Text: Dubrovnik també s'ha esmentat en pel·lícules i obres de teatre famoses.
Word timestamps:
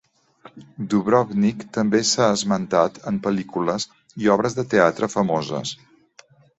Dubrovnik 0.93 1.61
també 1.77 2.01
s'ha 2.13 2.31
esmentat 2.39 2.99
en 3.13 3.21
pel·lícules 3.29 3.89
i 4.25 4.35
obres 4.41 4.61
de 4.61 4.69
teatre 4.77 5.15
famoses. 5.21 5.81